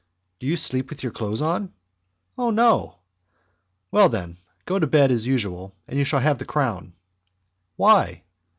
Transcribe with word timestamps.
"Do 0.39 0.47
you 0.47 0.57
sleep 0.57 0.89
with 0.89 1.03
your 1.03 1.11
clothes 1.11 1.43
on?" 1.43 1.73
"Oh, 2.35 2.49
no!" 2.49 2.95
"Well, 3.91 4.09
then, 4.09 4.37
go 4.65 4.79
to 4.79 4.87
bed 4.87 5.11
as 5.11 5.27
usual, 5.27 5.75
and 5.87 5.95
you 5.99 6.03
shall 6.05 6.21
have 6.21 6.39
the 6.39 6.43
crown." 6.43 6.93
"Why?" 7.75 8.23